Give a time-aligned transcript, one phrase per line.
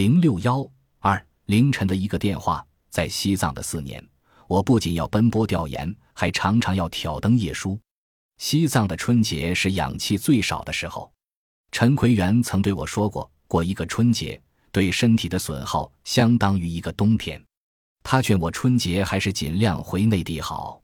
[0.00, 0.66] 零六幺
[1.00, 4.02] 二凌晨的一个电话，在西藏的四年，
[4.48, 7.78] 我不仅要奔波调研，还常常要挑灯夜书。
[8.38, 11.12] 西藏的春节是氧气最少的时候。
[11.70, 14.40] 陈奎元曾对我说过，过一个春节
[14.72, 17.38] 对身体的损耗相当于一个冬天。
[18.02, 20.80] 他劝我春节还是尽量回内地好。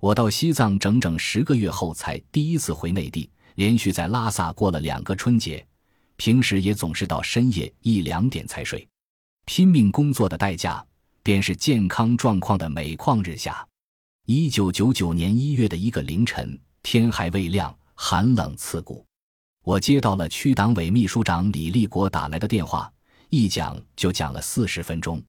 [0.00, 5.66] 我到西藏整整十个月后才第一次回内地，连续在拉萨过了两个春节，
[6.20, 8.86] 平时也总是到深夜一两点才睡。
[9.46, 10.84] 拼命工作的代价，
[11.22, 13.66] 便是健康状况的每况日下。
[14.26, 19.02] 一九九九年一月的一个凌晨，天还未亮，寒冷刺骨。
[19.64, 22.92] 我接到了区党委秘书长李立国打来的电话，
[23.30, 25.22] 一讲就讲了四十分钟。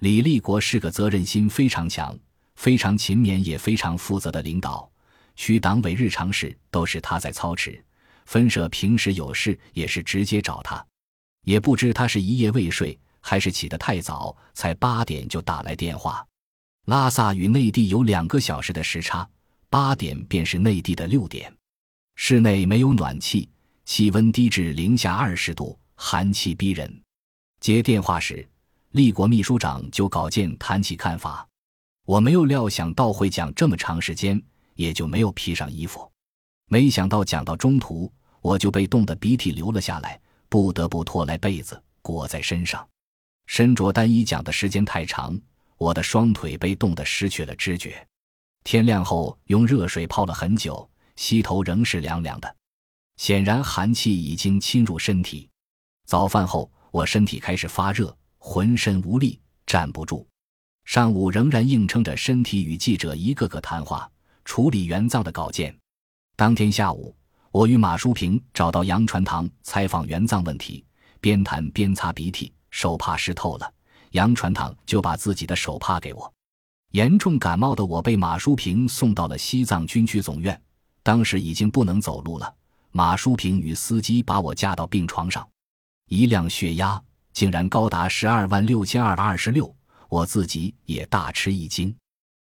[0.00, 2.14] 李立国是个责任心非常强、
[2.56, 4.86] 非常勤勉也非常负责的领导，
[5.34, 7.82] 区党委日常事都是他在操持，
[8.26, 10.84] 分社平时有事也是直接找他。
[11.42, 16.26] 也不知他是一夜未睡，还是起得太早，才八点就打来电话。
[16.86, 19.28] 拉萨与内地有两个小时的时差，
[19.70, 21.52] 八点便是内地的六点，
[22.16, 23.48] 室内没有暖气。
[23.84, 27.02] 气温低至零下二十度，寒气逼人。
[27.60, 28.44] 接电话时，
[28.90, 31.46] 立国秘书长就稿件谈起看法。
[32.04, 34.42] 我没有料想到会讲这么长时间，
[34.74, 36.10] 也就没有披上衣服。
[36.68, 42.86] 没想到讲到中途，我就被冻得鼻涕流了下来，不得不脱来被子裹在身上。
[43.46, 45.38] 身着单衣讲的时间太长，
[45.78, 48.04] 我的双腿被冻得失去了知觉。
[48.64, 52.56] 天亮后用热水泡了很久，膝头仍是凉凉的。
[53.16, 55.48] 显然寒气已经侵入身体。
[56.04, 60.26] 早饭后，我身体开始发热，浑身无力，站不住。
[60.84, 64.10] 上午仍然硬撑着身体与记者一个个谈话，
[64.44, 65.72] 处理援藏的稿件。
[66.38, 67.16] 当天下午，
[67.50, 70.84] 我与马淑平找到杨传堂采访援藏问题，
[71.18, 73.72] 边谈边擦鼻涕，手帕湿透了。
[74.10, 76.30] 杨传堂就把自己的手帕给我。
[76.90, 80.60] 严重感冒的我被马淑平送到了西藏军区总院，
[81.02, 82.54] 当时已经不能走路了。
[82.92, 85.48] 马淑平与司机把我架到病床上，
[86.10, 87.02] 一量血压
[87.32, 89.74] 竟然高达十二万六千二百二十六，
[90.10, 91.96] 我自己也大吃一惊。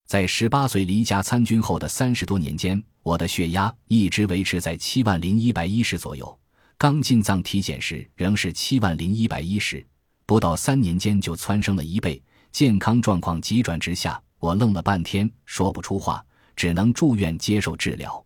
[0.09, 6.39] 在十八岁离家参军后的三十多年间，我的血压一直维持在七万零一百一十左右。
[6.79, 9.87] 刚进藏体检时仍是七万零一百一十，
[10.25, 14.19] 不到三年间就蹿升了一倍，健康状况急转直下。
[14.39, 16.25] 我愣了半天，说不出话，
[16.57, 18.25] 只能住院接受治疗。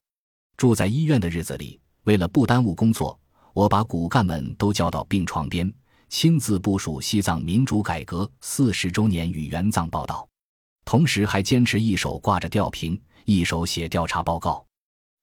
[0.56, 1.80] 住在医院的日子里。
[2.04, 3.18] 为了不耽误工作，
[3.54, 5.72] 我把骨干们都叫到病床边，
[6.08, 10.28] 亲自部署西藏民主改革四十周年与援藏报道，
[10.84, 14.64] 同时还坚持一手挂着吊瓶，一手写调查报告。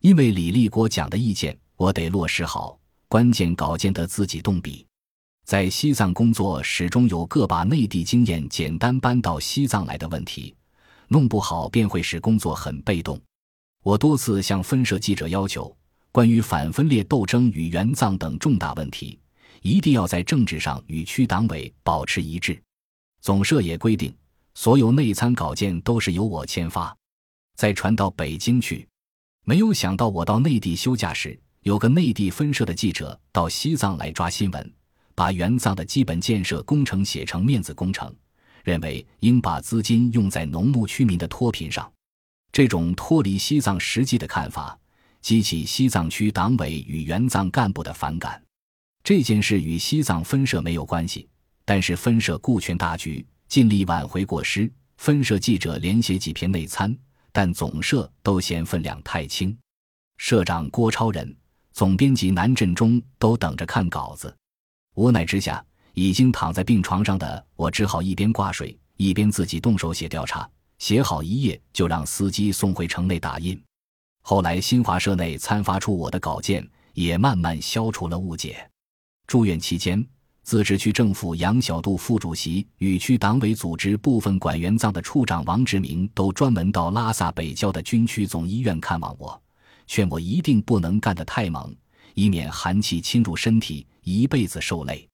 [0.02, 4.86] 因为李立国讲的意见，我得落实好，关键稿件得自己动笔。
[5.46, 10.56] 在西藏工作，始终有个把内地经验简单搬到西藏来的问题，
[11.08, 13.20] 弄不好便会使工作很被动。
[13.84, 15.76] 我多次向分社记者要求。
[16.12, 19.20] 关于反分裂斗争与援藏等重大问题，
[19.62, 22.59] 一定要在政治上与区党委保持一致。
[23.22, 24.12] 总社也规定，
[24.62, 26.94] 所有内参稿件都是由我签发，
[27.56, 28.86] 再传到北京去。
[29.46, 34.74] 没有想到，我到内地休假时，有个内地分社的记者到西藏来抓新闻，
[35.16, 38.14] 把援藏的基本建设工程写成面子工程，
[38.66, 41.90] 认为应把资金用在农牧区民的脱贫上。
[42.52, 44.78] 这种脱离西藏实际的看法。
[45.22, 48.44] 激起西藏区党委与援藏干部的反感。
[49.06, 51.30] 这件事与西藏分社没有关系，
[51.64, 54.71] 但是分社顾全大局，尽力挽回过失。
[54.97, 56.95] 分社记者连写几篇内参，
[57.31, 59.57] 但总社都嫌分量太轻。
[60.17, 61.35] 社长郭超仁、
[61.71, 64.33] 总编辑南振中都等着看稿子。
[64.95, 70.49] 无奈之下，已经躺在病床上的我只好一边挂水，一边自己动手写调查。
[70.77, 73.61] 写好一页，就让司机送回城内打印。
[74.21, 78.69] 后来，新华社内参发出我的稿件，也慢慢消除了误解。
[79.27, 80.05] 住院期间，
[80.49, 89.40] 自治区政府杨小渡副主席与区党委组织部分管援藏的处长王志明都专门到拉萨北郊的军区总医院看望我，
[89.85, 91.72] 劝我一定不能干得太猛，
[92.16, 95.07] 以免寒气侵入身体，一辈子受累。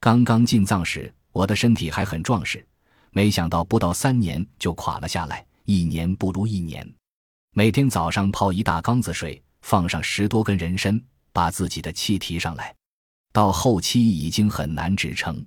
[0.00, 2.62] 刚刚进藏时，我的身体还很壮实，
[3.10, 6.86] 没想到不到三年就垮了下来，一年不如一年。
[7.54, 11.02] 每天早上泡一大缸子水，放上十多根人参，
[11.32, 12.74] 把自己的气提上来。
[13.34, 15.44] 到后期已经很难支撑。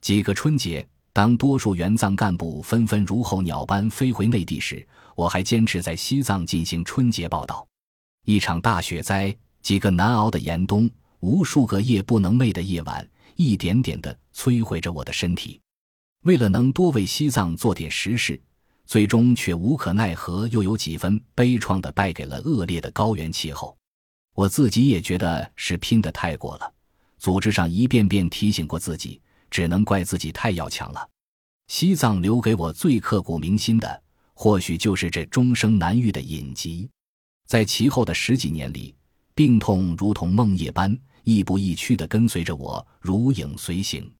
[0.00, 7.68] 几个春节，当多数援藏干部纷纷如候鸟般飞回内地时，我还坚持在西藏进行春节报道。
[8.24, 10.90] 一场大雪灾，几个难熬的严冬，
[11.20, 15.60] 无数个夜不能寐的夜晚，一点点的摧毁着我的身体。
[16.22, 18.40] 为了能多为西藏做点实事，
[18.86, 23.76] 最终却无可奈何，又有几分悲怆的败给了恶劣的高原气候。
[24.34, 26.72] 我自己也觉得是拼得太过了。
[27.18, 29.20] 组织上一遍遍提醒过自己，
[29.50, 31.08] 只能怪自己太要强了。
[31.66, 34.02] 西藏留给我最刻骨铭心的，
[34.34, 36.88] 或许就是这终生难愈的隐疾。
[37.46, 38.94] 在其后的十几年里，
[39.34, 44.10] 病痛如同梦魇般亦步亦趋地跟随着我，如影随形。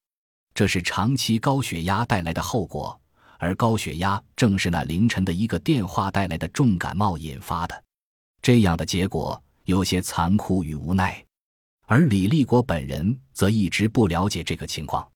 [0.54, 3.00] 这是长期高血压带来的后果，
[3.38, 7.84] 而高血压正是那凌晨的一个电话带来的重感冒引发的。
[8.42, 11.24] 这样的结果有些残酷与无奈。
[11.90, 15.10] 而李立国本人则一直不了解这个情况。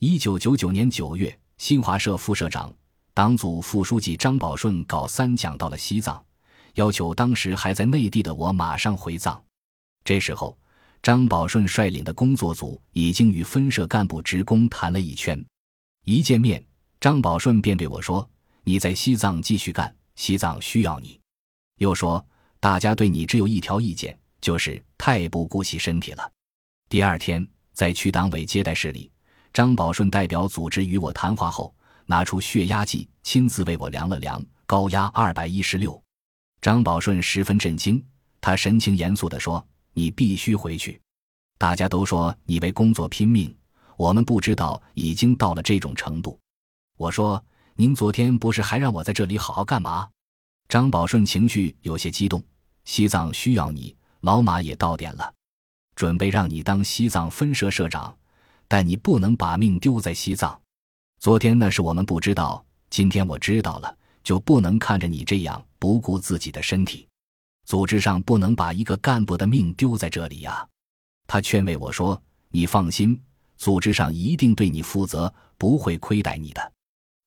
[0.00, 2.74] 一九九九年九月，新华社副社长、
[3.14, 6.20] 党组副书记张宝顺搞三讲到了西藏，
[6.74, 9.40] 要求当时还在内地的我马上回藏。
[10.02, 10.58] 这时候，
[11.04, 15.40] 张宝顺率领的工作组已经与分社干部职工谈了一圈。
[16.04, 16.60] 一见面，
[16.98, 18.28] 张宝顺便对我说
[18.64, 21.20] ：“你在西藏继续干，西藏需要你。”
[21.78, 22.26] 又说
[22.58, 26.32] ：“大家对你只有一条意见。”就是太不顾惜身体了。
[26.88, 29.10] 第二天，在区党委接待室里，
[29.52, 31.74] 张宝顺代表组织与我谈话后，
[32.06, 36.00] 拿出血压计，亲自为我量了量，高压二百一十六。
[36.60, 38.02] 张宝顺十分震惊，
[38.40, 41.00] 他神情严肃地说：“你必须回去。
[41.58, 43.54] 大家都说你为工作拼命，
[43.96, 46.38] 我们不知道已经到了这种程度。”
[46.96, 47.44] 我说
[47.76, 50.08] ：“您昨天不是还让我在这里好好干嘛？”
[50.68, 52.42] 张宝顺情绪有些激动
[52.84, 55.32] ：“西藏需要你。”老马也到点了，
[55.94, 58.16] 准备让你当西藏分社社长，
[58.66, 60.60] 但你不能把命丢在西藏。
[61.20, 67.06] 昨天那是我们不知道，今天我知道了，就不能看着你这样不顾自己的身体。
[67.64, 70.66] 组织上不能把一个干部的命丢在这里呀。
[71.26, 72.20] 他劝慰我说
[72.50, 73.20] ：“你放心，
[73.56, 76.72] 组织上一定对你负责，不会亏待你的。”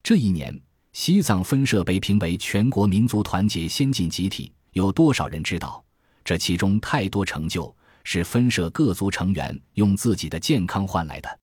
[0.02, 0.60] 这一年，
[0.94, 5.84] 西藏分社被评为全国民族团结先进集体，有多少人知道？
[6.24, 11.41] 这其中太多成就，是分社各族成员用自己的健康换来的。